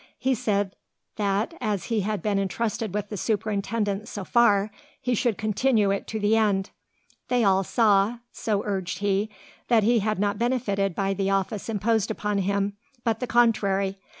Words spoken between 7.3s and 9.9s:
all saw, so urged he, that